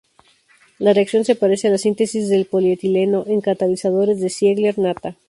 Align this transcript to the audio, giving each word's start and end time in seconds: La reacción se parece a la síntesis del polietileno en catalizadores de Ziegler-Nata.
La 0.79 0.93
reacción 0.93 1.25
se 1.25 1.35
parece 1.35 1.67
a 1.67 1.69
la 1.69 1.77
síntesis 1.77 2.27
del 2.27 2.45
polietileno 2.47 3.23
en 3.27 3.39
catalizadores 3.39 4.19
de 4.19 4.31
Ziegler-Nata. 4.31 5.15